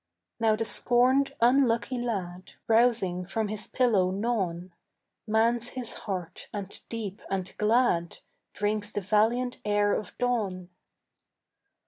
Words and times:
Now 0.39 0.55
the 0.55 0.65
scorned 0.65 1.35
unlucky 1.41 1.99
lad 1.99 2.53
Rousing 2.67 3.23
from 3.23 3.49
his 3.49 3.67
pillow 3.67 4.09
gnawn 4.09 4.73
Mans 5.27 5.67
his 5.67 5.93
heart 6.09 6.47
and 6.51 6.81
deep 6.89 7.21
and 7.29 7.55
glad 7.59 8.17
Drinks 8.53 8.89
the 8.89 9.01
valiant 9.01 9.59
air 9.63 9.93
of 9.93 10.17
dawn. 10.17 10.71